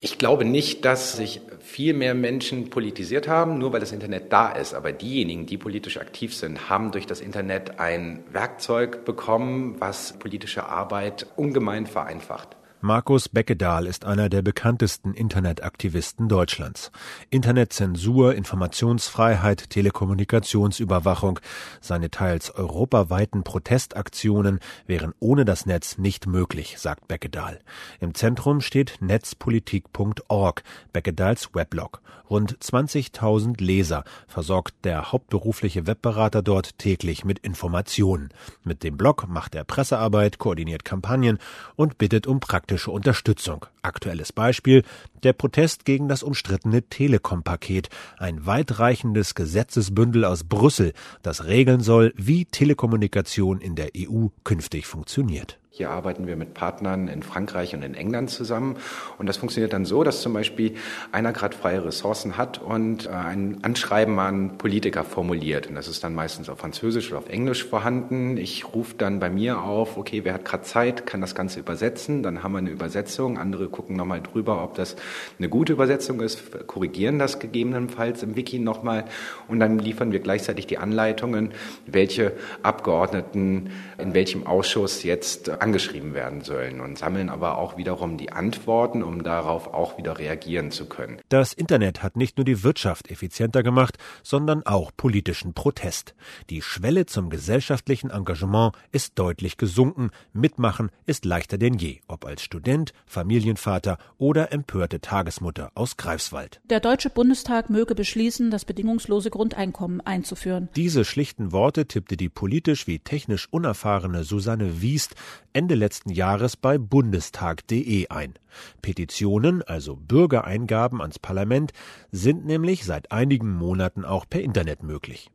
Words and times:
Ich 0.00 0.16
glaube 0.16 0.44
nicht, 0.44 0.84
dass 0.84 1.16
sich 1.16 1.40
viel 1.58 1.92
mehr 1.92 2.14
Menschen 2.14 2.70
politisiert 2.70 3.26
haben, 3.26 3.58
nur 3.58 3.72
weil 3.72 3.80
das 3.80 3.90
Internet 3.90 4.32
da 4.32 4.52
ist. 4.52 4.72
Aber 4.72 4.92
diejenigen, 4.92 5.46
die 5.46 5.58
politisch 5.58 5.96
aktiv 5.96 6.36
sind, 6.36 6.70
haben 6.70 6.92
durch 6.92 7.06
das 7.06 7.20
Internet 7.20 7.80
ein 7.80 8.22
Werkzeug 8.30 9.04
bekommen, 9.04 9.74
was 9.80 10.16
politische 10.20 10.66
Arbeit 10.66 11.26
ungemein 11.34 11.86
vereinfacht. 11.86 12.57
Markus 12.80 13.28
Beckedahl 13.28 13.86
ist 13.86 14.04
einer 14.04 14.28
der 14.28 14.40
bekanntesten 14.40 15.12
Internetaktivisten 15.12 16.28
Deutschlands. 16.28 16.92
Internetzensur, 17.28 18.36
Informationsfreiheit, 18.36 19.68
Telekommunikationsüberwachung, 19.70 21.40
seine 21.80 22.08
teils 22.08 22.52
europaweiten 22.54 23.42
Protestaktionen 23.42 24.60
wären 24.86 25.12
ohne 25.18 25.44
das 25.44 25.66
Netz 25.66 25.98
nicht 25.98 26.28
möglich, 26.28 26.76
sagt 26.78 27.08
Beckedahl. 27.08 27.58
Im 27.98 28.14
Zentrum 28.14 28.60
steht 28.60 28.98
netzpolitik.org, 29.00 30.62
Beckedahls 30.92 31.48
Weblog. 31.54 32.00
Rund 32.30 32.58
20.000 32.58 33.60
Leser 33.60 34.04
versorgt 34.28 34.84
der 34.84 35.10
hauptberufliche 35.10 35.86
Webberater 35.86 36.42
dort 36.42 36.78
täglich 36.78 37.24
mit 37.24 37.40
Informationen. 37.40 38.28
Mit 38.62 38.84
dem 38.84 38.98
Blog 38.98 39.26
macht 39.28 39.54
er 39.54 39.64
Pressearbeit, 39.64 40.38
koordiniert 40.38 40.84
Kampagnen 40.84 41.38
und 41.74 41.96
bittet 41.98 42.26
um 42.26 42.38
praktische 42.38 42.67
Unterstützung. 42.92 43.66
Aktuelles 43.82 44.32
Beispiel 44.32 44.84
der 45.22 45.32
Protest 45.32 45.84
gegen 45.84 46.08
das 46.08 46.22
umstrittene 46.22 46.82
Telekom-Paket, 46.82 47.88
ein 48.18 48.46
weitreichendes 48.46 49.34
Gesetzesbündel 49.34 50.24
aus 50.24 50.44
Brüssel, 50.44 50.92
das 51.22 51.46
regeln 51.46 51.80
soll, 51.80 52.12
wie 52.16 52.44
Telekommunikation 52.44 53.60
in 53.60 53.74
der 53.74 53.90
EU 53.96 54.26
künftig 54.44 54.86
funktioniert. 54.86 55.58
Hier 55.70 55.90
arbeiten 55.90 56.26
wir 56.26 56.34
mit 56.34 56.54
Partnern 56.54 57.08
in 57.08 57.22
Frankreich 57.22 57.74
und 57.74 57.82
in 57.82 57.94
England 57.94 58.30
zusammen. 58.30 58.76
Und 59.18 59.26
das 59.26 59.36
funktioniert 59.36 59.74
dann 59.74 59.84
so, 59.84 60.02
dass 60.02 60.22
zum 60.22 60.32
Beispiel 60.32 60.74
einer 61.12 61.32
gerade 61.32 61.54
freie 61.54 61.84
Ressourcen 61.84 62.38
hat 62.38 62.58
und 62.58 63.04
äh, 63.04 63.10
ein 63.10 63.58
Anschreiben 63.62 64.18
an 64.18 64.56
Politiker 64.56 65.04
formuliert. 65.04 65.66
Und 65.66 65.74
das 65.74 65.86
ist 65.86 66.02
dann 66.02 66.14
meistens 66.14 66.48
auf 66.48 66.58
Französisch 66.58 67.10
oder 67.10 67.18
auf 67.18 67.28
Englisch 67.28 67.66
vorhanden. 67.66 68.38
Ich 68.38 68.74
rufe 68.74 68.94
dann 68.96 69.20
bei 69.20 69.28
mir 69.28 69.60
auf, 69.60 69.98
okay, 69.98 70.24
wer 70.24 70.34
hat 70.34 70.46
gerade 70.46 70.64
Zeit, 70.64 71.06
kann 71.06 71.20
das 71.20 71.34
Ganze 71.34 71.60
übersetzen. 71.60 72.22
Dann 72.22 72.42
haben 72.42 72.52
wir 72.52 72.58
eine 72.58 72.70
Übersetzung. 72.70 73.36
Andere 73.36 73.68
gucken 73.68 73.94
nochmal 73.94 74.22
drüber, 74.22 74.64
ob 74.64 74.74
das 74.74 74.96
eine 75.38 75.50
gute 75.50 75.74
Übersetzung 75.74 76.20
ist, 76.20 76.66
korrigieren 76.66 77.18
das 77.18 77.40
gegebenenfalls 77.40 78.22
im 78.22 78.36
Wiki 78.36 78.58
nochmal. 78.58 79.04
Und 79.48 79.60
dann 79.60 79.78
liefern 79.78 80.12
wir 80.12 80.20
gleichzeitig 80.20 80.66
die 80.66 80.78
Anleitungen, 80.78 81.52
welche 81.86 82.32
Abgeordneten 82.62 83.70
in 83.98 84.14
welchem 84.14 84.46
Ausschuss 84.46 85.02
jetzt 85.02 85.57
angeschrieben 85.60 86.14
werden 86.14 86.42
sollen 86.42 86.80
und 86.80 86.98
sammeln 86.98 87.28
aber 87.28 87.58
auch 87.58 87.76
wiederum 87.76 88.16
die 88.16 88.32
Antworten, 88.32 89.02
um 89.02 89.22
darauf 89.22 89.72
auch 89.72 89.98
wieder 89.98 90.18
reagieren 90.18 90.70
zu 90.70 90.86
können. 90.86 91.20
Das 91.28 91.52
Internet 91.52 92.02
hat 92.02 92.16
nicht 92.16 92.36
nur 92.36 92.44
die 92.44 92.62
Wirtschaft 92.62 93.10
effizienter 93.10 93.62
gemacht, 93.62 93.98
sondern 94.22 94.64
auch 94.64 94.90
politischen 94.96 95.54
Protest. 95.54 96.14
Die 96.50 96.62
Schwelle 96.62 97.06
zum 97.06 97.30
gesellschaftlichen 97.30 98.10
Engagement 98.10 98.72
ist 98.92 99.18
deutlich 99.18 99.56
gesunken. 99.56 100.10
Mitmachen 100.32 100.90
ist 101.06 101.24
leichter 101.24 101.58
denn 101.58 101.74
je, 101.74 102.00
ob 102.08 102.24
als 102.24 102.42
Student, 102.42 102.92
Familienvater 103.06 103.98
oder 104.18 104.52
empörte 104.52 105.00
Tagesmutter 105.00 105.70
aus 105.74 105.96
Greifswald. 105.96 106.60
Der 106.70 106.80
Deutsche 106.80 107.10
Bundestag 107.10 107.70
möge 107.70 107.94
beschließen, 107.94 108.50
das 108.50 108.64
bedingungslose 108.64 109.30
Grundeinkommen 109.30 110.00
einzuführen. 110.00 110.68
Diese 110.76 111.04
schlichten 111.04 111.52
Worte 111.52 111.86
tippte 111.86 112.16
die 112.16 112.28
politisch 112.28 112.86
wie 112.86 112.98
technisch 112.98 113.48
unerfahrene 113.50 114.24
Susanne 114.24 114.80
Wiest 114.82 115.14
Ende 115.58 115.74
letzten 115.74 116.10
Jahres 116.10 116.56
bei 116.56 116.78
bundestag.de 116.78 118.06
ein. 118.10 118.34
Petitionen, 118.80 119.60
also 119.62 119.96
Bürgereingaben 119.96 121.00
ans 121.00 121.18
Parlament, 121.18 121.72
sind 122.12 122.46
nämlich 122.46 122.84
seit 122.84 123.10
einigen 123.10 123.56
Monaten 123.56 124.04
auch 124.04 124.24
per 124.30 124.40
Internet 124.40 124.84
möglich. 124.84 125.32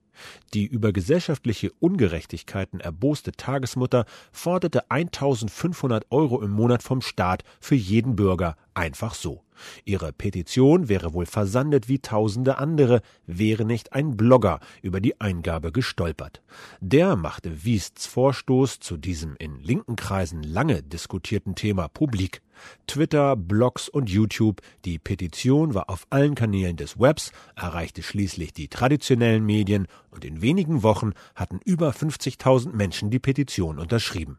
Die 0.53 0.65
über 0.65 0.93
gesellschaftliche 0.93 1.73
Ungerechtigkeiten 1.73 2.79
erboste 2.79 3.33
Tagesmutter 3.33 4.05
forderte 4.31 4.89
1500 4.89 6.05
Euro 6.09 6.41
im 6.41 6.51
Monat 6.51 6.83
vom 6.83 7.01
Staat 7.01 7.43
für 7.59 7.75
jeden 7.75 8.15
Bürger 8.15 8.55
einfach 8.73 9.15
so. 9.15 9.42
Ihre 9.85 10.13
Petition 10.13 10.89
wäre 10.89 11.13
wohl 11.13 11.25
versandet 11.25 11.87
wie 11.89 11.99
tausende 11.99 12.57
andere, 12.57 13.01
wäre 13.25 13.65
nicht 13.65 13.93
ein 13.93 14.17
Blogger 14.17 14.59
über 14.81 15.01
die 15.01 15.19
Eingabe 15.19 15.71
gestolpert. 15.71 16.41
Der 16.81 17.15
machte 17.15 17.63
Wiests 17.63 18.05
Vorstoß 18.05 18.79
zu 18.79 18.97
diesem 18.97 19.35
in 19.37 19.59
linken 19.59 19.95
Kreisen 19.95 20.43
lange 20.43 20.83
diskutierten 20.83 21.55
Thema 21.55 21.87
publik. 21.87 22.41
Twitter, 22.87 23.35
Blogs 23.35 23.89
und 23.89 24.09
YouTube, 24.09 24.61
die 24.85 24.99
Petition 24.99 25.73
war 25.73 25.89
auf 25.89 26.05
allen 26.09 26.35
Kanälen 26.35 26.77
des 26.77 26.99
Webs, 26.99 27.31
erreichte 27.55 28.03
schließlich 28.03 28.53
die 28.53 28.67
traditionellen 28.67 29.45
Medien 29.45 29.87
und 30.11 30.25
in 30.25 30.41
wenigen 30.41 30.83
Wochen 30.83 31.11
hatten 31.35 31.59
über 31.65 31.89
50.000 31.89 32.73
Menschen 32.73 33.09
die 33.09 33.19
Petition 33.19 33.79
unterschrieben. 33.79 34.37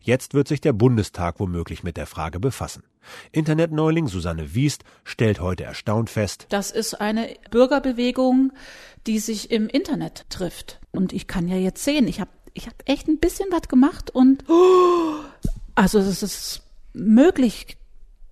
Jetzt 0.00 0.34
wird 0.34 0.48
sich 0.48 0.60
der 0.60 0.72
Bundestag 0.72 1.40
womöglich 1.40 1.82
mit 1.82 1.96
der 1.96 2.06
Frage 2.06 2.40
befassen. 2.40 2.82
Internetneuling 3.32 4.08
Susanne 4.08 4.54
Wiest 4.54 4.84
stellt 5.04 5.40
heute 5.40 5.64
erstaunt 5.64 6.10
fest, 6.10 6.46
das 6.48 6.70
ist 6.70 6.94
eine 7.00 7.36
Bürgerbewegung, 7.50 8.52
die 9.06 9.18
sich 9.18 9.50
im 9.50 9.68
Internet 9.68 10.26
trifft. 10.30 10.80
Und 10.90 11.12
ich 11.12 11.26
kann 11.26 11.48
ja 11.48 11.56
jetzt 11.56 11.84
sehen, 11.84 12.08
ich 12.08 12.20
habe 12.20 12.30
ich 12.54 12.66
hab 12.66 12.74
echt 12.86 13.08
ein 13.08 13.18
bisschen 13.18 13.48
was 13.50 13.68
gemacht 13.68 14.10
und 14.10 14.44
also 15.74 15.98
es 15.98 16.22
ist 16.22 16.62
möglich, 16.92 17.76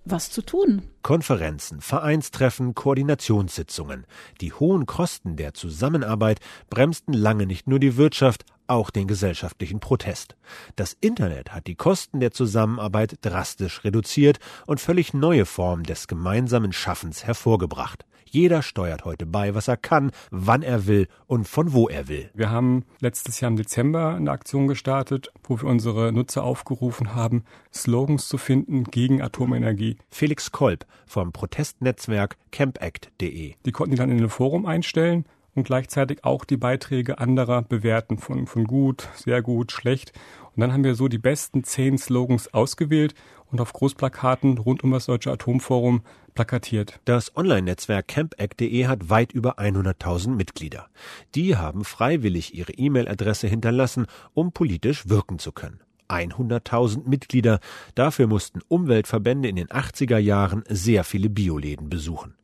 was 0.05 0.29
zu 0.29 0.41
tun. 0.41 0.83
Konferenzen, 1.01 1.81
Vereinstreffen, 1.81 2.75
Koordinationssitzungen. 2.75 4.05
Die 4.41 4.53
hohen 4.53 4.85
Kosten 4.85 5.35
der 5.35 5.53
Zusammenarbeit 5.53 6.39
bremsten 6.69 7.13
lange 7.13 7.45
nicht 7.45 7.67
nur 7.67 7.79
die 7.79 7.97
Wirtschaft, 7.97 8.45
auch 8.67 8.89
den 8.89 9.07
gesellschaftlichen 9.07 9.79
Protest. 9.79 10.35
Das 10.75 10.95
Internet 10.99 11.53
hat 11.53 11.67
die 11.67 11.75
Kosten 11.75 12.19
der 12.19 12.31
Zusammenarbeit 12.31 13.17
drastisch 13.21 13.83
reduziert 13.83 14.39
und 14.65 14.79
völlig 14.79 15.13
neue 15.13 15.45
Formen 15.45 15.83
des 15.83 16.07
gemeinsamen 16.07 16.73
Schaffens 16.73 17.25
hervorgebracht. 17.25 18.05
Jeder 18.33 18.63
steuert 18.63 19.05
heute 19.05 19.27
bei, 19.27 19.53
was 19.53 19.67
er 19.67 19.77
kann, 19.77 20.09
wann 20.31 20.63
er 20.63 20.87
will 20.87 21.07
und 21.27 21.47
von 21.47 21.71
wo 21.71 21.87
er 21.87 22.07
will. 22.07 22.31
Wir 22.33 22.49
haben 22.49 22.83
letztes 22.99 23.39
Jahr 23.39 23.51
im 23.51 23.57
Dezember 23.57 24.15
eine 24.15 24.31
Aktion 24.31 24.67
gestartet, 24.67 25.31
wo 25.43 25.61
wir 25.61 25.69
unsere 25.69 26.11
Nutzer 26.11 26.43
aufgerufen 26.43 27.13
haben, 27.13 27.43
Slogans 27.71 28.27
zu 28.27 28.39
finden 28.39 28.85
gegen 28.85 29.21
Atomenergie. 29.21 29.97
Felix 30.09 30.51
Kolb 30.51 30.87
vom 31.05 31.31
Protestnetzwerk 31.31 32.37
campact.de. 32.51 33.53
Die 33.63 33.71
konnten 33.71 33.91
die 33.91 33.97
dann 33.97 34.09
in 34.09 34.19
ein 34.19 34.29
Forum 34.29 34.65
einstellen 34.65 35.25
und 35.55 35.65
gleichzeitig 35.65 36.23
auch 36.23 36.45
die 36.45 36.57
Beiträge 36.57 37.19
anderer 37.19 37.61
bewerten 37.61 38.17
von, 38.17 38.47
von 38.47 38.65
gut, 38.65 39.07
sehr 39.15 39.41
gut, 39.41 39.71
schlecht. 39.71 40.13
Und 40.55 40.61
dann 40.61 40.73
haben 40.73 40.83
wir 40.83 40.95
so 40.95 41.07
die 41.07 41.17
besten 41.17 41.63
zehn 41.63 41.97
Slogans 41.97 42.53
ausgewählt 42.53 43.15
und 43.51 43.61
auf 43.61 43.73
Großplakaten 43.73 44.57
rund 44.57 44.83
um 44.83 44.91
das 44.91 45.05
Deutsche 45.05 45.31
Atomforum 45.31 46.01
plakatiert. 46.33 46.99
Das 47.05 47.35
Online-Netzwerk 47.37 48.07
campact.de 48.07 48.87
hat 48.87 49.09
weit 49.09 49.31
über 49.31 49.59
100.000 49.59 50.29
Mitglieder. 50.29 50.87
Die 51.35 51.55
haben 51.55 51.85
freiwillig 51.85 52.55
ihre 52.55 52.73
E-Mail-Adresse 52.73 53.47
hinterlassen, 53.47 54.07
um 54.33 54.51
politisch 54.51 55.07
wirken 55.07 55.39
zu 55.39 55.51
können. 55.51 55.79
100.000 56.13 57.07
Mitglieder. 57.07 57.59
Dafür 57.95 58.27
mussten 58.27 58.61
Umweltverbände 58.67 59.49
in 59.49 59.55
den 59.55 59.67
80er 59.67 60.17
Jahren 60.17 60.63
sehr 60.67 61.03
viele 61.03 61.29
Bioläden 61.29 61.89
besuchen. 61.89 62.35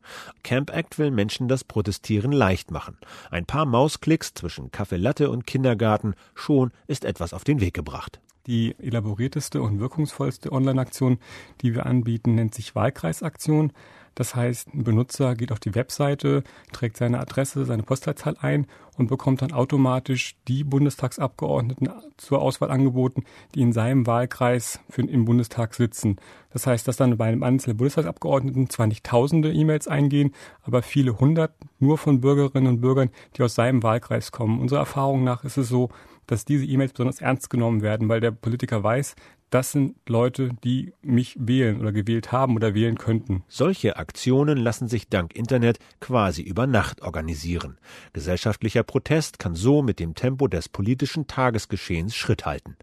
Camp 0.44 0.75
Act 0.75 0.97
will 0.97 1.12
Menschen 1.12 1.47
das 1.47 1.63
Protestieren 1.63 2.31
leicht 2.31 2.72
machen. 2.72 2.97
Ein 3.30 3.46
paar 3.46 3.66
Mausklicks 3.66 4.34
zwischen 4.34 4.72
Kaffee 4.72 4.97
Latte 4.97 5.30
und 5.30 5.46
Kindergarten, 5.46 6.16
schon 6.34 6.72
ist 6.88 7.06
etwas 7.06 7.34
auf 7.34 7.44
den 7.44 7.62
Weg 7.62 7.74
gebracht. 7.74 8.19
Die 8.47 8.75
elaborierteste 8.80 9.62
und 9.62 9.80
wirkungsvollste 9.80 10.51
Online-Aktion, 10.51 11.19
die 11.62 11.75
wir 11.75 11.86
anbieten, 11.86 12.36
nennt 12.36 12.56
sich 12.56 12.74
Wahlkreisaktion. 12.74 13.74
Das 14.16 14.36
heißt, 14.36 14.74
ein 14.74 14.84
Benutzer 14.84 15.36
geht 15.36 15.51
auf 15.51 15.60
die 15.60 15.75
Webseite, 15.75 16.44
trägt 16.72 16.98
seine 16.98 17.19
Adresse, 17.19 17.66
seine 17.66 17.84
Postleitzahl 17.84 18.36
ein 18.39 18.68
und 18.98 19.07
bekommt 19.07 19.42
dann 19.42 19.54
automatisch 19.54 20.36
die 20.48 20.63
Bundestagsabgeordneten 20.63 21.89
zur 22.18 22.42
Auswahl 22.42 22.69
angeboten, 22.69 23.24
die 23.56 23.62
in 23.62 23.72
seinem 23.72 24.06
Wahlkreis 24.07 24.81
für, 24.89 25.04
im 25.04 25.25
Bundestag 25.25 25.74
sitzen. 25.74 26.18
Das 26.51 26.68
heißt, 26.68 26.88
dass 26.88 26.98
dann 26.98 27.18
bei 27.18 27.25
einem 27.25 27.44
einzelnen 27.44 27.78
Bundestagsabgeordneten 27.78 28.69
zwar 28.69 28.88
nicht 28.88 29.06
tausende 29.06 29.54
E-Mails 29.54 29.88
eingehen, 29.88 30.34
aber 30.63 30.81
viele 30.81 31.19
hundert 31.19 31.54
nur 31.80 31.98
von 31.98 32.19
Bürgerinnen 32.19 32.68
und 32.68 32.81
Bürgern, 32.81 33.10
die 33.38 33.44
aus 33.44 33.56
seinem 33.56 33.84
Wahlkreis 33.84 34.31
kommen. 34.31 34.60
Unserer 34.60 34.80
Erfahrung 34.80 35.24
nach 35.24 35.44
ist 35.44 35.57
es 35.57 35.69
so, 35.69 35.89
dass 36.28 36.45
diese 36.45 36.66
E-Mails 36.66 36.92
besonders 36.92 37.22
ernst 37.22 37.50
genommen 37.50 37.81
werden, 37.81 38.10
weil 38.10 38.19
der 38.19 38.31
Politiker 38.31 38.84
weiß, 38.84 39.16
das 39.50 39.72
sind 39.72 39.96
Leute, 40.07 40.51
die 40.63 40.94
mich 41.01 41.36
wählen 41.40 41.80
oder 41.80 41.92
gewählt 41.92 42.31
haben 42.31 42.56
oder 42.56 42.74
wählen 42.74 42.98
könnten. 42.98 43.44
Solche 43.48 43.98
Aktionen 43.98 44.57
lassen 44.57 44.88
sich 44.88 45.10
dank 45.10 45.36
Internet 45.36 45.80
quasi 46.00 46.42
über 46.42 46.68
Nacht 46.68 47.01
organisieren. 47.01 47.78
Gesellschaftlicher 48.13 48.84
Protest 48.84 49.40
kann 49.40 49.56
so 49.56 49.81
mit 49.81 50.00
dem 50.00 50.16
Tempo 50.16 50.48
des 50.48 50.69
politischen 50.69 51.28
Tagesgeschehens 51.28 52.16
Schritt 52.16 52.46
halten. 52.46 52.78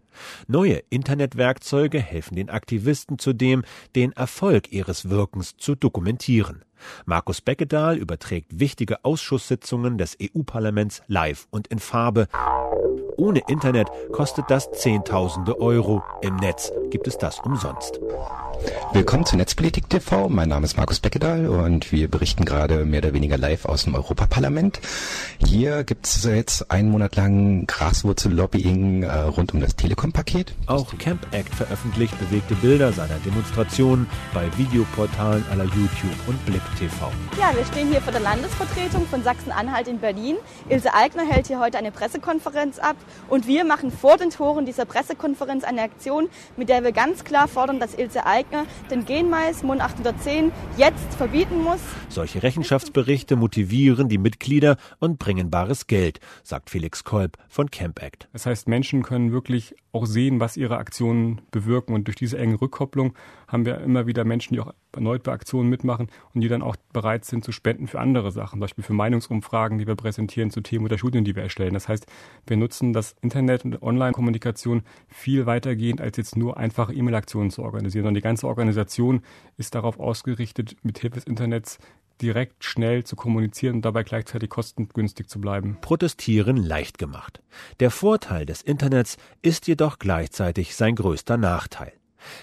Neue 0.47 0.83
Internetwerkzeuge 0.89 1.99
helfen 1.99 2.35
den 2.35 2.49
Aktivisten 2.49 3.19
zudem, 3.19 3.63
den 3.95 4.11
Erfolg 4.13 4.71
ihres 4.71 5.09
Wirkens 5.09 5.57
zu 5.57 5.75
dokumentieren. 5.75 6.63
Markus 7.05 7.41
Beckedahl 7.41 7.97
überträgt 7.97 8.59
wichtige 8.59 9.03
Ausschusssitzungen 9.03 9.97
des 9.97 10.17
EU-Parlaments 10.21 11.01
live 11.07 11.47
und 11.49 11.67
in 11.67 11.79
Farbe. 11.79 12.27
Ohne 13.17 13.41
Internet 13.47 13.87
kostet 14.11 14.45
das 14.49 14.71
Zehntausende 14.73 15.59
Euro. 15.59 16.03
Im 16.21 16.35
Netz 16.35 16.71
gibt 16.91 17.07
es 17.07 17.17
das 17.17 17.39
umsonst. 17.39 17.99
Willkommen 18.93 19.25
zu 19.25 19.35
Netzpolitik 19.35 19.89
TV. 19.89 20.29
Mein 20.29 20.49
Name 20.49 20.65
ist 20.65 20.77
Markus 20.77 20.99
Beckedahl 20.99 21.47
und 21.47 21.91
wir 21.91 22.09
berichten 22.09 22.45
gerade 22.45 22.85
mehr 22.85 22.99
oder 22.99 23.13
weniger 23.13 23.37
live 23.37 23.65
aus 23.65 23.83
dem 23.83 23.95
Europaparlament. 23.95 24.79
Hier 25.39 25.83
gibt 25.83 26.07
es 26.07 26.23
jetzt 26.23 26.71
einen 26.71 26.89
Monat 26.89 27.15
lang 27.15 27.65
Graswurzel-Lobbying 27.67 29.03
äh, 29.03 29.19
rund 29.21 29.53
um 29.53 29.59
das 29.59 29.75
Telekom-Paket. 30.07 30.55
Auch 30.67 30.97
Camp 30.97 31.27
Act 31.31 31.53
veröffentlicht 31.53 32.17
bewegte 32.19 32.55
Bilder 32.55 32.91
seiner 32.91 33.17
Demonstrationen 33.19 34.07
bei 34.33 34.45
Videoportalen 34.57 35.43
aller 35.51 35.65
YouTube 35.65 36.27
und 36.27 36.43
Blick 36.45 36.61
TV. 36.77 37.11
Ja, 37.39 37.55
wir 37.55 37.65
stehen 37.65 37.89
hier 37.89 38.01
vor 38.01 38.11
der 38.11 38.21
Landesvertretung 38.21 39.05
von 39.07 39.23
Sachsen-Anhalt 39.23 39.87
in 39.87 39.99
Berlin. 39.99 40.37
Ilse 40.69 40.93
Aigner 40.93 41.25
hält 41.25 41.47
hier 41.47 41.59
heute 41.59 41.77
eine 41.77 41.91
Pressekonferenz 41.91 42.79
ab 42.79 42.95
und 43.29 43.47
wir 43.47 43.65
machen 43.65 43.91
vor 43.91 44.17
den 44.17 44.29
Toren 44.29 44.65
dieser 44.65 44.85
Pressekonferenz 44.85 45.63
eine 45.63 45.81
Aktion, 45.81 46.29
mit 46.55 46.69
der 46.69 46.83
wir 46.83 46.91
ganz 46.91 47.23
klar 47.23 47.47
fordern, 47.47 47.79
dass 47.79 47.93
Ilse 47.93 48.25
Aigner 48.25 48.37
Eigner 48.37 48.67
den 48.91 49.05
Genmais 49.05 49.63
MUN 49.63 49.81
810 49.81 50.51
jetzt 50.77 51.13
verbieten 51.15 51.63
muss. 51.63 51.79
Solche 52.09 52.43
Rechenschaftsberichte 52.43 53.35
motivieren 53.35 54.09
die 54.09 54.17
Mitglieder 54.17 54.77
und 54.99 55.17
bringen 55.17 55.49
bares 55.49 55.87
Geld, 55.87 56.19
sagt 56.43 56.69
Felix 56.69 57.03
Kolb 57.03 57.37
von 57.49 57.71
Camp 57.71 58.01
Act. 58.01 58.27
Das 58.33 58.45
heißt, 58.45 58.67
Menschen 58.67 59.01
können 59.01 59.31
wirklich 59.31 59.75
auch 59.97 60.05
sehen, 60.05 60.39
was 60.39 60.57
ihre 60.57 60.77
Aktionen 60.77 61.41
bewirken. 61.51 61.93
Und 61.93 62.07
durch 62.07 62.15
diese 62.15 62.37
enge 62.37 62.61
Rückkopplung 62.61 63.13
haben 63.47 63.65
wir 63.65 63.79
immer 63.79 64.05
wieder 64.05 64.23
Menschen, 64.23 64.53
die 64.53 64.59
auch 64.59 64.73
erneut 64.93 65.23
bei 65.23 65.31
Aktionen 65.31 65.69
mitmachen 65.69 66.09
und 66.33 66.41
die 66.41 66.47
dann 66.47 66.61
auch 66.61 66.75
bereit 66.93 67.25
sind 67.25 67.43
zu 67.43 67.51
spenden 67.51 67.87
für 67.87 67.99
andere 67.99 68.31
Sachen, 68.31 68.53
zum 68.53 68.59
Beispiel 68.61 68.83
für 68.83 68.93
Meinungsumfragen, 68.93 69.77
die 69.77 69.87
wir 69.87 69.95
präsentieren 69.95 70.51
zu 70.51 70.61
Themen 70.61 70.85
oder 70.85 70.97
Studien, 70.97 71.23
die 71.23 71.35
wir 71.35 71.43
erstellen. 71.43 71.73
Das 71.73 71.87
heißt, 71.87 72.05
wir 72.45 72.57
nutzen 72.57 72.93
das 72.93 73.15
Internet 73.21 73.65
und 73.65 73.81
Online-Kommunikation 73.81 74.83
viel 75.07 75.45
weitergehend, 75.45 76.01
als 76.01 76.17
jetzt 76.17 76.37
nur 76.37 76.57
einfache 76.57 76.93
E-Mail-Aktionen 76.93 77.51
zu 77.51 77.63
organisieren, 77.63 78.03
sondern 78.03 78.15
die 78.15 78.21
ganze 78.21 78.47
Organisation 78.47 79.21
ist 79.57 79.75
darauf 79.75 79.99
ausgerichtet, 79.99 80.75
mit 80.83 80.99
Hilfe 80.99 81.15
des 81.15 81.25
Internets 81.25 81.79
direkt 82.21 82.63
schnell 82.63 83.03
zu 83.03 83.15
kommunizieren 83.15 83.75
und 83.75 83.81
dabei 83.83 84.03
gleichzeitig 84.03 84.49
kostengünstig 84.49 85.27
zu 85.27 85.39
bleiben. 85.39 85.77
Protestieren 85.81 86.57
leicht 86.57 86.97
gemacht. 86.97 87.41
Der 87.79 87.91
Vorteil 87.91 88.45
des 88.45 88.61
Internets 88.61 89.17
ist 89.41 89.67
jedoch 89.67 89.99
gleichzeitig 89.99 90.75
sein 90.75 90.95
größter 90.95 91.37
Nachteil. 91.37 91.93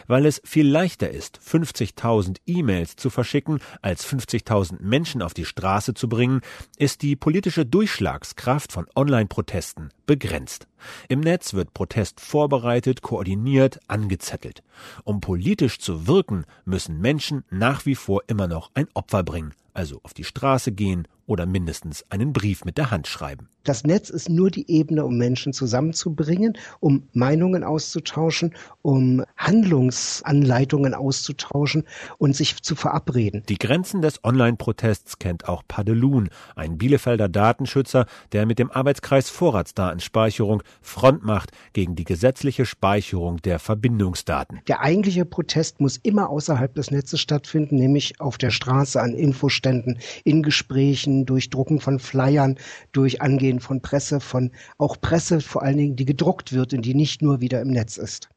Weil 0.06 0.26
es 0.26 0.40
viel 0.44 0.68
leichter 0.68 1.10
ist, 1.10 1.38
50.000 1.38 2.38
E-Mails 2.46 2.96
zu 2.96 3.10
verschicken, 3.10 3.60
als 3.82 4.06
50.000 4.06 4.80
Menschen 4.80 5.22
auf 5.22 5.34
die 5.34 5.44
Straße 5.44 5.94
zu 5.94 6.08
bringen, 6.08 6.40
ist 6.76 7.02
die 7.02 7.16
politische 7.16 7.66
Durchschlagskraft 7.66 8.72
von 8.72 8.86
Online-Protesten 8.94 9.90
begrenzt. 10.06 10.66
Im 11.08 11.20
Netz 11.20 11.54
wird 11.54 11.74
Protest 11.74 12.20
vorbereitet, 12.20 13.02
koordiniert, 13.02 13.80
angezettelt. 13.88 14.62
Um 15.04 15.20
politisch 15.20 15.78
zu 15.78 16.06
wirken, 16.06 16.44
müssen 16.64 17.00
Menschen 17.00 17.44
nach 17.50 17.86
wie 17.86 17.94
vor 17.94 18.22
immer 18.26 18.46
noch 18.46 18.70
ein 18.74 18.88
Opfer 18.94 19.22
bringen, 19.22 19.54
also 19.74 20.00
auf 20.02 20.14
die 20.14 20.24
Straße 20.24 20.72
gehen 20.72 21.06
oder 21.26 21.46
mindestens 21.46 22.04
einen 22.10 22.32
Brief 22.32 22.64
mit 22.64 22.78
der 22.78 22.90
Hand 22.90 23.06
schreiben. 23.06 23.48
Das 23.64 23.82
Netz 23.82 24.10
ist 24.10 24.28
nur 24.28 24.50
die 24.50 24.70
Ebene, 24.70 25.06
um 25.06 25.16
Menschen 25.16 25.54
zusammenzubringen, 25.54 26.58
um 26.80 27.08
Meinungen 27.14 27.64
auszutauschen, 27.64 28.54
um 28.82 29.24
Handlungsanleitungen 29.38 30.92
auszutauschen 30.92 31.84
und 32.18 32.36
sich 32.36 32.62
zu 32.62 32.76
verabreden. 32.76 33.42
Die 33.48 33.56
Grenzen 33.56 34.02
des 34.02 34.22
Online-Protests 34.22 35.18
kennt 35.18 35.48
auch 35.48 35.62
Padelun, 35.66 36.28
ein 36.56 36.76
Bielefelder 36.76 37.30
Datenschützer, 37.30 38.04
der 38.32 38.44
mit 38.44 38.58
dem 38.58 38.70
Arbeitskreis 38.70 39.30
Vorratsdatenspeicherung 39.30 40.62
Front 40.82 41.24
macht 41.24 41.52
gegen 41.72 41.96
die 41.96 42.04
gesetzliche 42.04 42.66
Speicherung 42.66 43.38
der 43.38 43.58
Verbindungsdaten. 43.58 44.60
Der 44.68 44.80
eigentliche 44.82 45.24
Protest 45.24 45.80
muss 45.80 45.96
immer 45.96 46.28
außerhalb 46.28 46.74
des 46.74 46.90
Netzes 46.90 47.20
stattfinden, 47.20 47.76
nämlich 47.76 48.20
auf 48.20 48.36
der 48.36 48.50
Straße, 48.50 49.00
an 49.00 49.14
Infoständen, 49.14 49.98
in 50.24 50.42
Gesprächen, 50.42 51.13
durch 51.24 51.50
Drucken 51.50 51.80
von 51.80 51.98
Flyern, 52.00 52.58
durch 52.92 53.22
Angehen 53.22 53.60
von 53.60 53.80
Presse, 53.80 54.20
von 54.20 54.50
auch 54.78 55.00
Presse 55.00 55.40
vor 55.40 55.62
allen 55.62 55.78
Dingen, 55.78 55.96
die 55.96 56.04
gedruckt 56.04 56.52
wird 56.52 56.74
und 56.74 56.82
die 56.82 56.94
nicht 56.94 57.22
nur 57.22 57.40
wieder 57.40 57.60
im 57.60 57.68
Netz 57.68 57.96
ist. 57.96 58.28